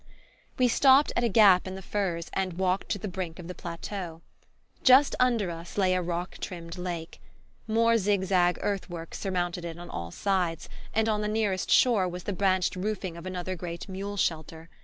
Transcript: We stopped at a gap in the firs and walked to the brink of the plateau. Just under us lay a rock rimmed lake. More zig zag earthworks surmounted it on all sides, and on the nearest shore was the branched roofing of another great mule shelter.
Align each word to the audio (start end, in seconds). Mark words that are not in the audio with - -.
We 0.57 0.67
stopped 0.67 1.13
at 1.15 1.23
a 1.23 1.29
gap 1.29 1.67
in 1.67 1.75
the 1.75 1.83
firs 1.83 2.31
and 2.33 2.53
walked 2.57 2.89
to 2.89 2.97
the 2.97 3.07
brink 3.07 3.37
of 3.37 3.47
the 3.47 3.53
plateau. 3.53 4.23
Just 4.81 5.15
under 5.19 5.51
us 5.51 5.77
lay 5.77 5.93
a 5.93 6.01
rock 6.01 6.39
rimmed 6.49 6.75
lake. 6.79 7.21
More 7.67 7.99
zig 7.99 8.23
zag 8.23 8.57
earthworks 8.63 9.19
surmounted 9.19 9.63
it 9.63 9.77
on 9.77 9.91
all 9.91 10.09
sides, 10.09 10.69
and 10.91 11.07
on 11.07 11.21
the 11.21 11.27
nearest 11.27 11.69
shore 11.69 12.07
was 12.09 12.23
the 12.23 12.33
branched 12.33 12.75
roofing 12.75 13.15
of 13.15 13.27
another 13.27 13.55
great 13.55 13.87
mule 13.87 14.17
shelter. 14.17 14.71